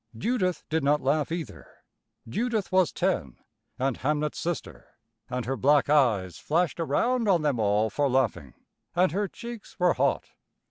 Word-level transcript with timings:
Judith 0.17 0.63
did 0.67 0.83
not 0.83 0.99
laugh 1.03 1.31
either. 1.31 1.67
Judith 2.27 2.71
was 2.71 2.91
ten, 2.91 3.37
and 3.77 3.97
Hamnet's 3.97 4.39
sister, 4.39 4.97
and 5.29 5.45
her 5.45 5.55
black 5.55 5.91
eyes 5.91 6.39
flashed 6.39 6.79
around 6.79 7.27
on 7.27 7.43
them 7.43 7.59
all 7.59 7.91
for 7.91 8.09
laughing, 8.09 8.55
and 8.95 9.11
her 9.11 9.27
cheeks 9.27 9.75
were 9.79 9.93
hot. 9.93 10.31